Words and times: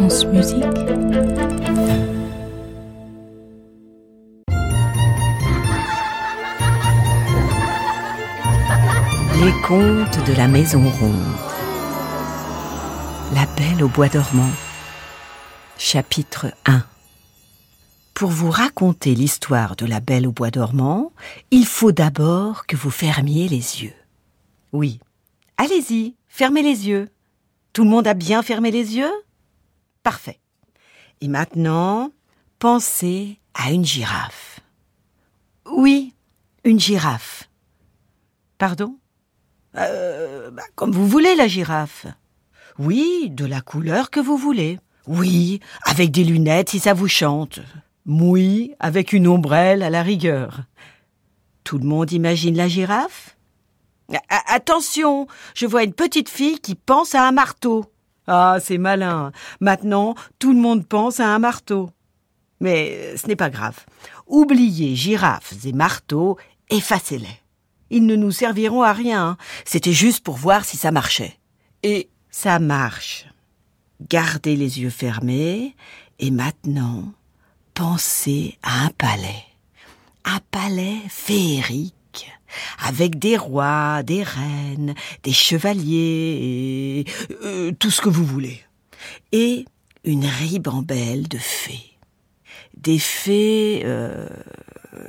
Les 0.00 0.06
contes 9.66 10.24
de 10.24 10.36
la 10.36 10.46
Maison 10.46 10.88
Ronde. 10.88 11.34
La 13.34 13.44
Belle 13.56 13.82
au 13.82 13.88
Bois 13.88 14.08
dormant. 14.08 14.48
Chapitre 15.76 16.52
1 16.64 16.84
Pour 18.14 18.30
vous 18.30 18.52
raconter 18.52 19.16
l'histoire 19.16 19.74
de 19.74 19.84
la 19.84 19.98
Belle 19.98 20.28
au 20.28 20.32
Bois 20.32 20.52
dormant, 20.52 21.10
il 21.50 21.66
faut 21.66 21.90
d'abord 21.90 22.66
que 22.66 22.76
vous 22.76 22.90
fermiez 22.90 23.48
les 23.48 23.82
yeux. 23.82 23.94
Oui, 24.72 25.00
allez-y, 25.56 26.14
fermez 26.28 26.62
les 26.62 26.86
yeux. 26.86 27.08
Tout 27.72 27.82
le 27.82 27.90
monde 27.90 28.06
a 28.06 28.14
bien 28.14 28.42
fermé 28.42 28.70
les 28.70 28.96
yeux? 28.96 29.10
Parfait. 30.08 30.40
Et 31.20 31.28
maintenant, 31.28 32.12
pensez 32.58 33.40
à 33.52 33.72
une 33.72 33.84
girafe. 33.84 34.60
Oui, 35.70 36.14
une 36.64 36.80
girafe. 36.80 37.50
Pardon? 38.56 38.96
Euh, 39.76 40.50
bah, 40.50 40.62
Comme 40.76 40.92
vous 40.92 41.06
voulez, 41.06 41.34
la 41.34 41.46
girafe. 41.46 42.06
Oui, 42.78 43.28
de 43.28 43.44
la 43.44 43.60
couleur 43.60 44.08
que 44.08 44.18
vous 44.18 44.38
voulez. 44.38 44.80
Oui, 45.06 45.60
avec 45.84 46.10
des 46.10 46.24
lunettes 46.24 46.70
si 46.70 46.78
ça 46.78 46.94
vous 46.94 47.06
chante. 47.06 47.60
Oui, 48.06 48.72
avec 48.80 49.12
une 49.12 49.28
ombrelle 49.28 49.82
à 49.82 49.90
la 49.90 50.02
rigueur. 50.02 50.62
Tout 51.64 51.76
le 51.76 51.84
monde 51.84 52.12
imagine 52.12 52.56
la 52.56 52.68
girafe? 52.68 53.36
Attention, 54.30 55.26
je 55.54 55.66
vois 55.66 55.82
une 55.82 55.92
petite 55.92 56.30
fille 56.30 56.60
qui 56.60 56.76
pense 56.76 57.14
à 57.14 57.28
un 57.28 57.32
marteau. 57.32 57.92
Ah, 58.28 58.58
c'est 58.62 58.76
malin. 58.76 59.32
Maintenant, 59.60 60.14
tout 60.38 60.52
le 60.52 60.60
monde 60.60 60.86
pense 60.86 61.18
à 61.18 61.34
un 61.34 61.38
marteau. 61.38 61.90
Mais 62.60 63.16
ce 63.16 63.26
n'est 63.26 63.36
pas 63.36 63.48
grave. 63.48 63.78
Oubliez 64.26 64.94
girafes 64.94 65.54
et 65.64 65.72
marteaux, 65.72 66.36
effacez-les. 66.68 67.40
Ils 67.88 68.04
ne 68.04 68.16
nous 68.16 68.30
serviront 68.30 68.82
à 68.82 68.92
rien. 68.92 69.38
C'était 69.64 69.94
juste 69.94 70.22
pour 70.22 70.36
voir 70.36 70.66
si 70.66 70.76
ça 70.76 70.90
marchait. 70.90 71.38
Et 71.82 72.10
ça 72.30 72.58
marche. 72.58 73.26
Gardez 74.10 74.56
les 74.56 74.80
yeux 74.80 74.90
fermés 74.90 75.74
et 76.18 76.30
maintenant, 76.30 77.12
pensez 77.72 78.58
à 78.62 78.84
un 78.84 78.90
palais. 78.90 79.44
Un 80.26 80.40
palais 80.50 80.98
féerique 81.08 81.94
avec 82.78 83.18
des 83.18 83.36
rois, 83.36 84.02
des 84.02 84.22
reines, 84.22 84.94
des 85.22 85.32
chevaliers 85.32 87.04
et 87.04 87.04
euh, 87.44 87.72
tout 87.78 87.90
ce 87.90 88.00
que 88.00 88.08
vous 88.08 88.24
voulez. 88.24 88.60
Et 89.32 89.64
une 90.04 90.26
ribambelle 90.26 91.28
de 91.28 91.38
fées. 91.38 91.96
Des 92.76 92.98
fées 92.98 93.82
euh, 93.84 94.28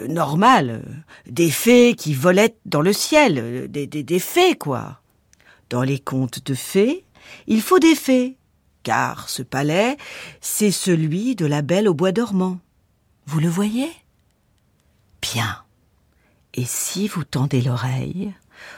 normales, 0.07 1.03
des 1.27 1.51
fées 1.51 1.95
qui 1.95 2.13
volaient 2.13 2.55
dans 2.65 2.81
le 2.81 2.93
ciel, 2.93 3.69
des, 3.69 3.87
des, 3.87 4.03
des 4.03 4.19
fées 4.19 4.55
quoi. 4.55 5.01
Dans 5.69 5.83
les 5.83 5.99
contes 5.99 6.43
de 6.45 6.55
fées, 6.55 7.05
il 7.45 7.61
faut 7.61 7.77
des 7.77 7.93
fées, 7.93 8.37
car 8.81 9.29
ce 9.29 9.43
palais, 9.43 9.97
c'est 10.41 10.71
celui 10.71 11.35
de 11.35 11.45
la 11.45 11.61
belle 11.61 11.87
au 11.87 11.93
bois 11.93 12.11
dormant. 12.11 12.57
Vous 13.27 13.39
le 13.39 13.49
voyez? 13.49 13.91
Bien. 15.21 15.63
Et 16.55 16.65
si 16.65 17.07
vous 17.07 17.23
tendez 17.23 17.61
l'oreille, 17.61 18.33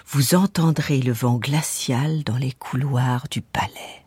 vous 0.07 0.35
entendrez 0.35 0.99
le 0.99 1.13
vent 1.13 1.37
glacial 1.37 2.23
dans 2.23 2.37
les 2.37 2.51
couloirs 2.51 3.25
du 3.31 3.41
palais, 3.41 4.05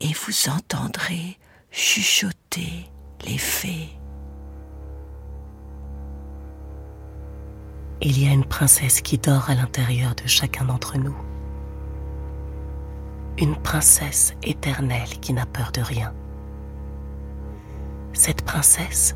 et 0.00 0.12
vous 0.12 0.50
entendrez 0.50 1.38
chuchoter 1.70 2.90
les 3.24 3.38
fées. 3.38 3.90
Il 8.02 8.20
y 8.20 8.26
a 8.26 8.32
une 8.32 8.46
princesse 8.46 9.02
qui 9.02 9.18
dort 9.18 9.50
à 9.50 9.54
l'intérieur 9.54 10.14
de 10.14 10.26
chacun 10.26 10.64
d'entre 10.64 10.98
nous. 10.98 11.16
Une 13.38 13.56
princesse 13.56 14.34
éternelle 14.42 15.20
qui 15.20 15.32
n'a 15.32 15.46
peur 15.46 15.70
de 15.70 15.80
rien. 15.80 16.12
Cette 18.14 18.42
princesse 18.42 19.14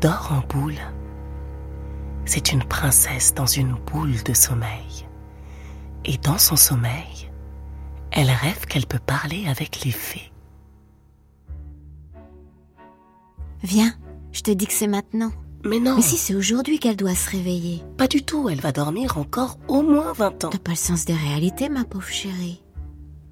dort 0.00 0.32
en 0.32 0.40
boule 0.46 0.80
c'est 2.26 2.52
une 2.52 2.64
princesse 2.64 3.34
dans 3.34 3.46
une 3.46 3.72
boule 3.72 4.22
de 4.22 4.34
sommeil. 4.34 5.08
Et 6.04 6.18
dans 6.18 6.38
son 6.38 6.56
sommeil, 6.56 7.30
elle 8.10 8.30
rêve 8.30 8.66
qu'elle 8.66 8.86
peut 8.86 8.98
parler 8.98 9.46
avec 9.48 9.84
les 9.84 9.90
fées. 9.90 10.32
Viens, 13.62 13.94
je 14.32 14.42
te 14.42 14.50
dis 14.50 14.66
que 14.66 14.72
c'est 14.72 14.86
maintenant. 14.86 15.32
Mais 15.64 15.80
non. 15.80 15.96
Mais 15.96 16.02
si 16.02 16.16
c'est 16.16 16.34
aujourd'hui 16.34 16.78
qu'elle 16.78 16.96
doit 16.96 17.14
se 17.14 17.30
réveiller. 17.30 17.82
Pas 17.96 18.06
du 18.06 18.22
tout, 18.22 18.48
elle 18.48 18.60
va 18.60 18.70
dormir 18.70 19.18
encore 19.18 19.58
au 19.66 19.82
moins 19.82 20.12
20 20.12 20.44
ans. 20.44 20.50
T'as 20.50 20.58
pas 20.58 20.72
le 20.72 20.76
sens 20.76 21.04
des 21.04 21.14
réalités, 21.14 21.68
ma 21.68 21.84
pauvre 21.84 22.08
chérie. 22.08 22.62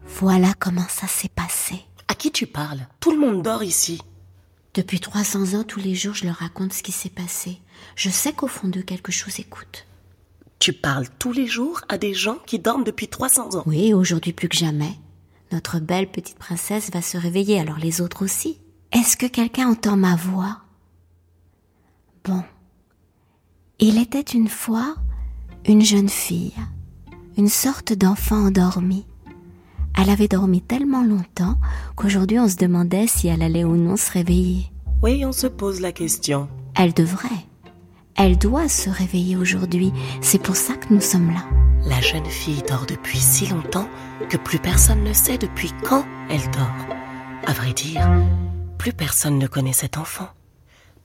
Voilà 0.07 0.53
comment 0.59 0.87
ça 0.89 1.07
s'est 1.07 1.29
passé. 1.29 1.77
À 2.09 2.15
qui 2.15 2.33
tu 2.33 2.47
parles? 2.47 2.87
Tout 3.01 3.13
le 3.13 3.21
monde 3.21 3.43
dort 3.43 3.63
ici. 3.63 4.01
Depuis 4.75 4.99
300 4.99 5.55
ans, 5.55 5.63
tous 5.63 5.79
les 5.79 5.95
jours, 5.95 6.15
je 6.15 6.27
leur 6.27 6.37
raconte 6.37 6.73
ce 6.73 6.83
qui 6.83 6.91
s'est 6.91 7.09
passé. 7.09 7.61
Je 7.95 8.11
sais 8.11 8.33
qu'au 8.33 8.49
fond 8.49 8.67
d'eux, 8.67 8.83
quelque 8.83 9.13
chose 9.13 9.39
écoute. 9.39 9.87
Tu 10.59 10.73
parles 10.73 11.07
tous 11.21 11.33
les 11.33 11.47
jours 11.47 11.81
à 11.89 11.97
des 11.97 12.13
gens 12.13 12.39
qui 12.45 12.59
dorment 12.59 12.83
depuis 12.83 13.07
300 13.07 13.55
ans 13.55 13.63
Oui, 13.67 13.95
aujourd'hui 13.95 14.33
plus 14.33 14.49
que 14.49 14.57
jamais. 14.57 14.99
Notre 15.53 15.79
belle 15.79 16.11
petite 16.11 16.39
princesse 16.39 16.91
va 16.91 17.03
se 17.03 17.17
réveiller, 17.17 17.61
alors 17.61 17.79
les 17.79 18.01
autres 18.01 18.25
aussi. 18.25 18.59
Est-ce 18.91 19.17
que 19.17 19.27
quelqu'un 19.27 19.69
entend 19.69 19.97
ma 19.97 20.17
voix? 20.17 20.59
Bon. 22.25 22.43
Il 23.79 23.99
était 23.99 24.21
une 24.21 24.49
fois 24.49 24.97
une 25.67 25.83
jeune 25.83 26.09
fille, 26.09 26.55
une 27.37 27.49
sorte 27.49 27.93
d'enfant 27.93 28.47
endormi. 28.47 29.07
Elle 29.97 30.11
avait 30.11 30.29
dormi 30.29 30.61
tellement 30.61 31.05
longtemps 31.05 31.57
qu'aujourd'hui 31.97 32.39
on 32.39 32.49
se 32.49 32.57
demandait 32.57 33.07
si 33.07 33.29
elle 33.29 33.43
allait 33.43 33.65
ou 33.65 33.77
non 33.77 33.97
se 33.97 34.11
réveiller. 34.11 34.71
Oui, 35.03 35.25
on 35.25 35.33
se 35.33 35.47
pose 35.47 35.81
la 35.81 35.93
question. 35.93 36.49
Elle 36.75 36.95
devrait. 36.95 37.29
Elle 38.17 38.39
doit 38.39 38.69
se 38.69 38.91
réveiller 38.91 39.37
aujourd'hui. 39.37 39.93
C'est 40.21 40.43
pour 40.43 40.57
ça 40.57 40.75
que 40.75 40.93
nous 40.93 41.01
sommes 41.01 41.31
là. 41.31 41.45
La 41.87 42.01
jeune 42.01 42.27
fille 42.27 42.63
dort 42.69 42.87
depuis 42.87 43.19
si 43.19 43.47
longtemps 43.47 43.89
que 44.29 44.37
plus 44.37 44.59
personne 44.59 45.05
ne 45.05 45.13
sait 45.13 45.39
depuis 45.39 45.73
quand 45.85 46.05
elle 46.31 46.51
dort. 46.51 46.97
À 47.47 47.53
vrai 47.53 47.73
dire, 47.73 48.09
plus 48.79 48.93
personne 48.93 49.39
ne 49.39 49.47
connaît 49.47 49.73
cet 49.73 49.99
enfant. 49.99 50.29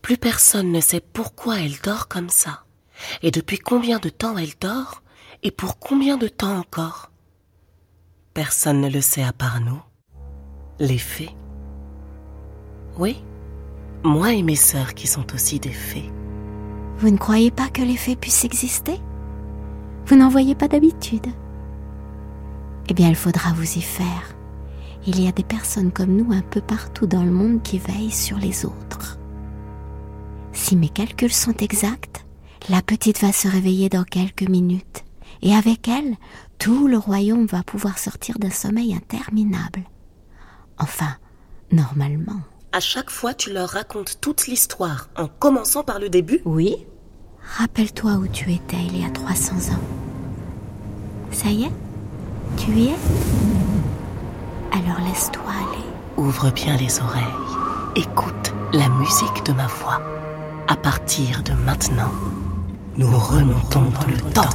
Plus 0.02 0.18
personne 0.18 0.72
ne 0.72 0.80
sait 0.80 1.02
pourquoi 1.02 1.60
elle 1.60 1.76
dort 1.84 2.08
comme 2.08 2.30
ça. 2.30 2.64
Et 3.22 3.32
depuis 3.32 3.60
combien 3.60 4.00
de 4.00 4.10
temps 4.10 4.38
elle 4.38 4.54
dort? 4.62 5.04
Et 5.44 5.52
pour 5.52 5.80
combien 5.80 6.18
de 6.18 6.28
temps 6.28 6.58
encore? 6.58 7.12
Personne 8.34 8.82
ne 8.82 8.90
le 8.90 9.02
sait 9.02 9.24
à 9.24 9.34
part 9.34 9.60
nous. 9.60 9.82
Les 10.80 11.00
fées. 11.00 11.36
Oui, 12.98 13.24
moi 14.04 14.34
et 14.34 14.44
mes 14.44 14.56
sœurs 14.56 14.94
qui 14.94 15.08
sont 15.08 15.34
aussi 15.34 15.60
des 15.60 15.72
fées. 15.72 16.10
Vous 17.00 17.10
ne 17.10 17.18
croyez 17.18 17.50
pas 17.50 17.70
que 17.70 17.82
les 17.82 17.98
fées 17.98 18.16
puissent 18.16 18.46
exister? 18.46 19.00
Vous 20.06 20.16
n'en 20.16 20.30
voyez 20.30 20.54
pas 20.54 20.68
d'habitude? 20.68 21.28
Eh 22.88 22.94
bien, 22.94 23.10
il 23.10 23.16
faudra 23.16 23.52
vous 23.54 23.78
y 23.78 23.82
faire. 23.82 24.36
Il 25.08 25.22
y 25.22 25.28
a 25.28 25.32
des 25.32 25.44
personnes 25.44 25.92
comme 25.92 26.16
nous 26.16 26.32
un 26.32 26.42
peu 26.42 26.62
partout 26.62 27.08
dans 27.08 27.24
le 27.24 27.32
monde 27.32 27.62
qui 27.64 27.80
veillent 27.80 28.12
sur 28.12 28.38
les 28.38 28.66
autres. 28.66 29.18
Si 30.52 30.76
mes 30.76 30.90
calculs 30.90 31.34
sont 31.34 31.54
exacts, 31.54 32.26
la 32.70 32.82
petite 32.82 33.22
va 33.22 33.32
se 33.32 33.48
réveiller 33.48 33.90
dans 33.90 34.04
quelques 34.04 34.48
minutes, 34.48 35.04
et 35.42 35.56
avec 35.56 35.88
elle, 35.88 36.16
tout 36.60 36.88
le 36.88 36.98
royaume 36.98 37.46
va 37.46 37.64
pouvoir 37.64 37.98
sortir 37.98 38.38
d'un 38.38 38.52
sommeil 38.52 38.94
interminable. 38.94 39.84
Enfin, 40.78 41.16
normalement. 41.72 42.42
À 42.72 42.82
chaque 42.82 43.10
fois, 43.10 43.34
tu 43.34 43.52
leur 43.52 43.70
racontes 43.70 44.20
toute 44.22 44.46
l'histoire, 44.48 45.10
en 45.16 45.28
commençant 45.28 45.84
par 45.84 46.00
le 46.00 46.10
début 46.10 46.42
Oui. 46.46 46.76
Rappelle-toi 47.58 48.12
où 48.16 48.28
tu 48.28 48.52
étais 48.52 48.78
il 48.78 49.02
y 49.02 49.06
a 49.06 49.10
300 49.10 49.74
ans. 49.74 49.80
Ça 51.32 51.50
y 51.50 51.64
est? 51.64 51.72
Tu 52.58 52.72
y 52.72 52.88
es? 52.88 52.98
Alors 54.72 55.00
laisse-toi 55.08 55.44
aller. 55.44 55.86
Ouvre 56.18 56.52
bien 56.52 56.76
les 56.78 57.00
oreilles. 57.00 57.24
Écoute 57.96 58.54
la 58.74 58.90
musique 58.90 59.46
de 59.46 59.54
ma 59.54 59.68
voix. 59.68 60.02
À 60.68 60.76
partir 60.76 61.42
de 61.44 61.54
maintenant, 61.54 62.12
nous 62.98 63.18
remontons 63.18 63.90
dans 63.90 64.08
le 64.08 64.22
temps. 64.34 64.50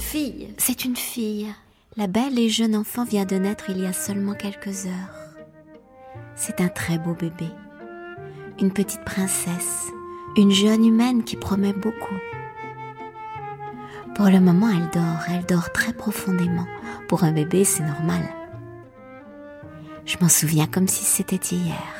Fille. 0.00 0.54
C'est 0.58 0.84
une 0.84 0.96
fille. 0.96 1.52
La 1.96 2.06
belle 2.06 2.38
et 2.38 2.48
jeune 2.48 2.76
enfant 2.76 3.04
vient 3.04 3.24
de 3.24 3.36
naître 3.36 3.70
il 3.70 3.80
y 3.80 3.86
a 3.86 3.92
seulement 3.92 4.34
quelques 4.34 4.86
heures. 4.86 5.34
C'est 6.34 6.60
un 6.60 6.68
très 6.68 6.98
beau 6.98 7.14
bébé. 7.14 7.48
Une 8.60 8.72
petite 8.72 9.04
princesse. 9.04 9.86
Une 10.36 10.50
jeune 10.50 10.84
humaine 10.84 11.24
qui 11.24 11.36
promet 11.36 11.72
beaucoup. 11.72 12.14
Pour 14.14 14.26
le 14.26 14.40
moment, 14.40 14.68
elle 14.68 14.90
dort. 14.90 15.24
Elle 15.28 15.46
dort 15.46 15.72
très 15.72 15.92
profondément. 15.92 16.66
Pour 17.08 17.24
un 17.24 17.32
bébé, 17.32 17.64
c'est 17.64 17.84
normal. 17.84 18.22
Je 20.04 20.16
m'en 20.20 20.28
souviens 20.28 20.66
comme 20.66 20.88
si 20.88 21.04
c'était 21.04 21.54
hier. 21.54 21.95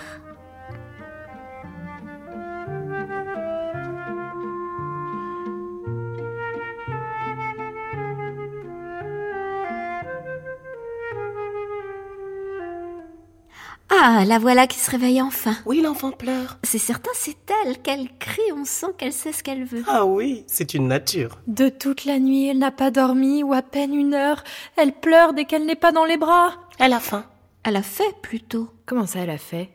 Ah, 13.99 14.25
la 14.27 14.39
voilà 14.39 14.67
qui 14.67 14.79
se 14.79 14.91
réveille 14.91 15.23
enfin. 15.23 15.57
Oui, 15.65 15.81
l'enfant 15.81 16.11
pleure. 16.11 16.59
C'est 16.63 16.79
certain, 16.79 17.11
c'est 17.15 17.37
elle. 17.65 17.79
Qu'elle 17.79 18.09
crie, 18.19 18.53
on 18.55 18.67
sent 18.67 18.89
qu'elle 18.99 19.13
sait 19.13 19.33
ce 19.33 19.43
qu'elle 19.43 19.65
veut. 19.65 19.85
Ah 19.89 20.05
oui, 20.05 20.45
c'est 20.47 20.75
une 20.75 20.87
nature. 20.87 21.39
De 21.47 21.71
toute 21.71 22.05
la 22.05 22.19
nuit, 22.19 22.49
elle 22.49 22.59
n'a 22.59 22.71
pas 22.71 22.91
dormi 22.91 23.43
ou 23.43 23.55
à 23.55 23.63
peine 23.63 23.95
une 23.95 24.13
heure. 24.13 24.45
Elle 24.77 24.93
pleure 24.93 25.33
dès 25.33 25.47
qu'elle 25.47 25.65
n'est 25.65 25.77
pas 25.77 25.93
dans 25.93 26.05
les 26.05 26.19
bras. 26.19 26.53
Elle 26.79 26.93
a 26.93 27.01
faim. 27.01 27.25
Elle 27.63 27.77
a 27.77 27.83
fait 27.83 28.15
plutôt. 28.21 28.69
Comment 28.85 29.07
ça, 29.07 29.21
elle 29.21 29.31
a 29.31 29.39
fait? 29.39 29.71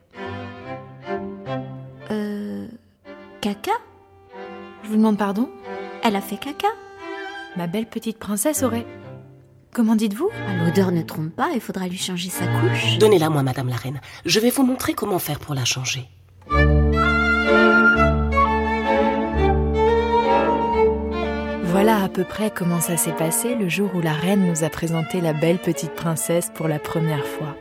Euh. 2.11 2.67
Caca? 3.41 3.71
Je 4.83 4.89
vous 4.89 4.97
demande 4.97 5.17
pardon? 5.17 5.49
Elle 6.03 6.15
a 6.15 6.21
fait 6.21 6.37
caca 6.37 6.67
Ma 7.55 7.65
belle 7.65 7.87
petite 7.87 8.19
princesse 8.19 8.61
aurait. 8.61 8.85
Comment 9.73 9.95
dites-vous? 9.95 10.29
Ah, 10.47 10.65
L'odeur 10.65 10.91
ne 10.91 11.01
trompe 11.01 11.29
pas, 11.33 11.49
il 11.55 11.61
faudra 11.61 11.87
lui 11.87 11.97
changer 11.97 12.29
sa 12.29 12.45
couche. 12.45 12.97
Donnez-la 12.99 13.29
moi, 13.29 13.41
madame 13.41 13.69
la 13.69 13.77
reine. 13.77 14.01
Je 14.25 14.39
vais 14.41 14.49
vous 14.49 14.63
montrer 14.65 14.93
comment 14.93 15.19
faire 15.19 15.39
pour 15.39 15.55
la 15.55 15.63
changer. 15.63 16.09
Voilà 21.63 22.03
à 22.03 22.09
peu 22.09 22.25
près 22.25 22.51
comment 22.51 22.81
ça 22.81 22.97
s'est 22.97 23.13
passé 23.13 23.55
le 23.55 23.69
jour 23.69 23.89
où 23.95 24.01
la 24.01 24.11
reine 24.11 24.45
nous 24.45 24.65
a 24.65 24.69
présenté 24.69 25.21
la 25.21 25.31
belle 25.31 25.57
petite 25.57 25.95
princesse 25.95 26.51
pour 26.53 26.67
la 26.67 26.79
première 26.79 27.25
fois. 27.25 27.55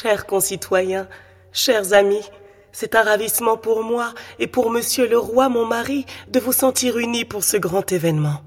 Chers 0.00 0.26
concitoyens, 0.26 1.08
chers 1.52 1.92
amis, 1.92 2.22
c'est 2.70 2.94
un 2.94 3.02
ravissement 3.02 3.56
pour 3.56 3.82
moi 3.82 4.14
et 4.38 4.46
pour 4.46 4.70
monsieur 4.70 5.08
le 5.08 5.18
roi 5.18 5.48
mon 5.48 5.66
mari 5.66 6.06
de 6.28 6.38
vous 6.38 6.52
sentir 6.52 6.98
unis 6.98 7.24
pour 7.24 7.42
ce 7.42 7.56
grand 7.56 7.90
événement. 7.90 8.42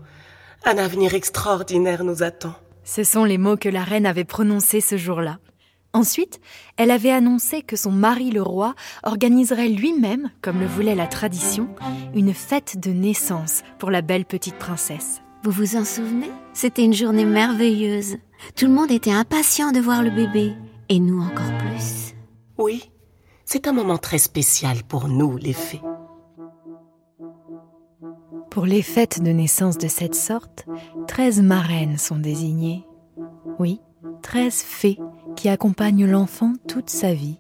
Un 0.63 0.77
avenir 0.77 1.13
extraordinaire 1.13 2.05
nous 2.05 2.24
attend. 2.24 2.53
Ce 2.86 3.03
sont 3.03 3.25
les 3.25 3.38
mots 3.38 3.58
que 3.58 3.67
la 3.67 3.84
reine 3.84 4.05
avait 4.05 4.24
prononcés 4.24 4.79
ce 4.79 4.96
jour-là. 4.96 5.39
Ensuite, 5.91 6.39
elle 6.77 6.89
avait 6.89 7.12
annoncé 7.12 7.63
que 7.63 7.75
son 7.75 7.91
mari 7.91 8.31
le 8.31 8.41
roi 8.41 8.74
organiserait 9.03 9.67
lui-même, 9.67 10.29
comme 10.41 10.62
le 10.62 10.67
voulait 10.67 10.96
la 10.96 11.08
tradition, 11.08 11.67
une 12.15 12.34
fête 12.34 12.79
de 12.79 12.91
naissance 12.91 13.63
pour 13.77 13.91
la 13.91 14.01
belle 14.01 14.24
petite 14.24 14.58
princesse. 14.58 15.22
Vous 15.43 15.51
vous 15.51 15.75
en 15.75 15.84
souvenez? 15.84 16.31
C'était 16.53 16.86
une 16.86 16.93
journée 16.93 17.25
merveilleuse. 17.25 18.15
Tout 18.55 18.67
le 18.67 18.74
monde 18.74 18.91
était 18.91 19.12
impatient 19.12 19.74
de 19.74 19.81
voir 19.81 20.01
le 20.01 20.12
bébé. 20.12 20.53
Et 20.91 21.00
nous 21.00 21.21
encore 21.21 21.57
plus. 21.57 22.15
Oui, 22.57 22.91
c'est 23.45 23.65
un 23.65 23.71
moment 23.71 23.98
très 23.98 24.17
spécial 24.17 24.83
pour 24.83 25.07
nous, 25.07 25.38
les 25.38 25.53
fées. 25.53 25.81
Pour 28.50 28.65
les 28.65 28.81
fêtes 28.81 29.24
de 29.24 29.31
naissance 29.31 29.77
de 29.77 29.88
cette 29.88 30.15
sorte, 30.15 30.65
treize 31.07 31.41
marraines 31.41 31.98
sont 31.98 32.17
désignées. 32.17 32.86
Oui, 33.57 33.79
treize 34.21 34.62
fées 34.62 35.00
qui 35.38 35.48
accompagnent 35.48 36.12
l'enfant 36.12 36.55
toute 36.67 36.89
sa 36.89 37.13
vie. 37.13 37.39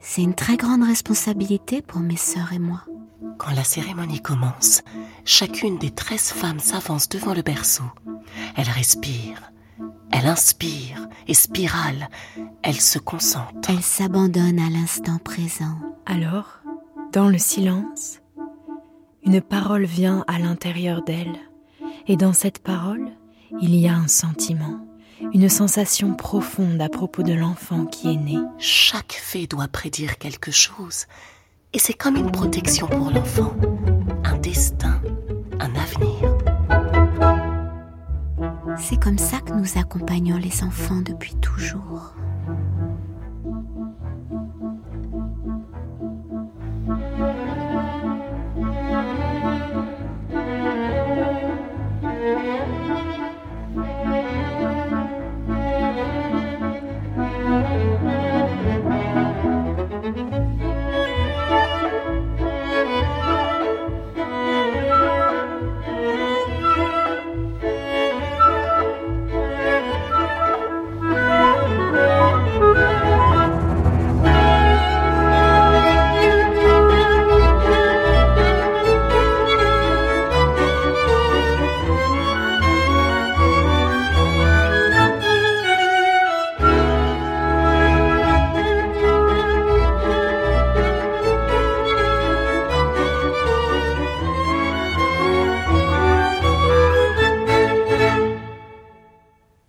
C'est 0.00 0.22
une 0.22 0.34
très 0.34 0.56
grande 0.56 0.82
responsabilité 0.82 1.82
pour 1.82 2.00
mes 2.00 2.16
sœurs 2.16 2.52
et 2.52 2.58
moi. 2.58 2.82
Quand 3.38 3.52
la 3.52 3.62
cérémonie 3.62 4.22
commence, 4.22 4.82
chacune 5.24 5.78
des 5.78 5.92
treize 5.92 6.30
femmes 6.30 6.58
s'avance 6.58 7.08
devant 7.08 7.32
le 7.32 7.42
berceau. 7.42 7.84
Elle 8.56 8.68
respire, 8.70 9.52
elle 10.12 10.26
inspire 10.26 11.08
et 11.26 11.34
spirale, 11.34 12.08
elle 12.62 12.80
se 12.80 12.98
concentre. 12.98 13.68
Elle 13.68 13.82
s'abandonne 13.82 14.58
à 14.58 14.70
l'instant 14.70 15.18
présent. 15.18 15.76
Alors, 16.06 16.60
dans 17.12 17.28
le 17.28 17.38
silence, 17.38 18.20
une 19.24 19.40
parole 19.40 19.84
vient 19.84 20.24
à 20.28 20.38
l'intérieur 20.38 21.02
d'elle. 21.02 21.36
Et 22.06 22.16
dans 22.16 22.32
cette 22.32 22.60
parole, 22.60 23.10
il 23.60 23.74
y 23.74 23.88
a 23.88 23.94
un 23.94 24.08
sentiment, 24.08 24.86
une 25.32 25.48
sensation 25.48 26.14
profonde 26.14 26.80
à 26.80 26.88
propos 26.88 27.22
de 27.22 27.32
l'enfant 27.32 27.86
qui 27.86 28.12
est 28.12 28.16
né. 28.16 28.38
Chaque 28.58 29.12
fée 29.12 29.46
doit 29.46 29.68
prédire 29.68 30.18
quelque 30.18 30.52
chose. 30.52 31.06
Et 31.72 31.78
c'est 31.78 31.94
comme 31.94 32.16
une 32.16 32.30
protection 32.30 32.86
pour 32.86 33.10
l'enfant, 33.10 33.54
un 34.24 34.38
destin, 34.38 35.00
C'est 38.88 39.02
comme 39.02 39.18
ça 39.18 39.40
que 39.40 39.52
nous 39.52 39.78
accompagnons 39.78 40.36
les 40.36 40.62
enfants 40.62 41.00
depuis 41.04 41.34
toujours. 41.40 42.14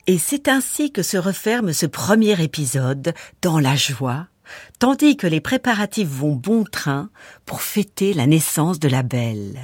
Et 0.10 0.18
c'est 0.18 0.48
ainsi 0.48 0.94
que 0.94 1.04
se 1.04 1.18
referme 1.18 1.74
ce 1.74 1.86
premier 1.86 2.42
épisode 2.42 3.14
dans 3.42 3.60
la 3.60 3.76
joie, 3.76 4.28
tandis 4.80 5.18
que 5.18 5.28
les 5.28 5.42
préparatifs 5.42 6.08
vont 6.08 6.34
bon 6.34 6.64
train 6.64 7.10
pour 7.46 7.62
fêter 7.62 8.14
la 8.14 8.26
naissance 8.26 8.80
de 8.80 8.88
la 8.88 9.04
belle, 9.04 9.60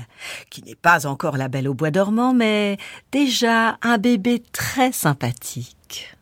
qui 0.49 0.61
n'est 0.63 0.75
pas 0.75 1.07
encore 1.07 1.37
la 1.37 1.47
belle 1.47 1.69
au 1.69 1.73
bois 1.73 1.91
dormant, 1.91 2.33
mais 2.33 2.77
déjà 3.13 3.77
un 3.83 3.97
bébé 3.97 4.43
très 4.51 4.91
sympathique. 4.91 6.13